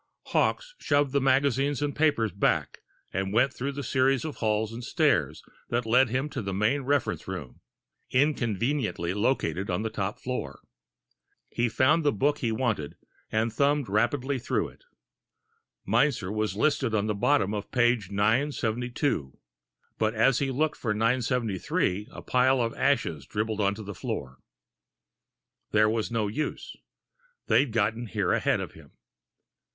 Hawkes 0.29 0.73
shoved 0.79 1.11
the 1.11 1.21
magazines 1.21 1.79
and 1.79 1.95
papers 1.95 2.31
back, 2.31 2.79
and 3.13 3.31
went 3.31 3.53
through 3.53 3.73
the 3.73 3.83
series 3.83 4.25
of 4.25 4.37
halls 4.37 4.73
and 4.73 4.83
stairs 4.83 5.43
that 5.69 5.85
led 5.85 6.09
him 6.09 6.27
to 6.29 6.41
the 6.41 6.55
main 6.55 6.81
reference 6.81 7.27
room, 7.27 7.61
inconveniently 8.09 9.13
located 9.13 9.69
on 9.69 9.83
the 9.83 9.91
top 9.91 10.19
floor. 10.19 10.61
He 11.51 11.69
found 11.69 12.03
the 12.03 12.11
book 12.11 12.39
he 12.39 12.51
wanted, 12.51 12.95
and 13.31 13.53
thumbed 13.53 13.87
rapidly 13.89 14.39
through 14.39 14.69
it. 14.69 14.85
Meinzer 15.85 16.31
was 16.31 16.55
listed 16.55 16.95
on 16.95 17.05
the 17.05 17.13
bottom 17.13 17.53
of 17.53 17.69
page 17.69 18.09
972 18.09 19.37
but 19.99 20.15
as 20.15 20.39
he 20.39 20.49
looked 20.49 20.77
for 20.77 20.95
973, 20.95 22.07
a 22.11 22.23
pile 22.23 22.59
of 22.59 22.73
ashes 22.73 23.27
dribbled 23.27 23.61
onto 23.61 23.83
the 23.83 23.93
floor. 23.93 24.39
There 25.69 25.87
was 25.87 26.09
no 26.09 26.27
use. 26.27 26.75
They'd 27.45 27.71
gotten 27.71 28.09
there 28.11 28.31
ahead 28.33 28.59
of 28.61 28.71
him. 28.73 28.93